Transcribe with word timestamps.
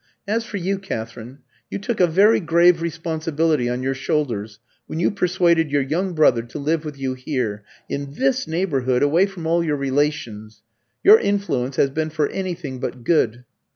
As 0.27 0.43
for 0.43 0.57
you, 0.57 0.79
Katherine, 0.79 1.43
you 1.69 1.77
took 1.77 1.99
a 1.99 2.07
very 2.07 2.39
grave 2.39 2.81
responsibility 2.81 3.69
on 3.69 3.83
your 3.83 3.93
shoulders 3.93 4.57
when 4.87 4.99
you 4.99 5.11
persuaded 5.11 5.69
your 5.71 5.83
young 5.83 6.13
brother 6.15 6.41
to 6.41 6.57
live 6.57 6.83
with 6.83 6.97
you 6.97 7.13
here, 7.13 7.63
in 7.87 8.13
this 8.15 8.47
neighbourhood, 8.47 9.03
away 9.03 9.27
from 9.27 9.45
all 9.45 9.63
your 9.63 9.77
relations. 9.77 10.63
Your 11.03 11.19
influence 11.19 11.75
has 11.75 11.91
been 11.91 12.09
for 12.09 12.27
anything 12.29 12.79
but 12.79 13.03
good." 13.03 13.45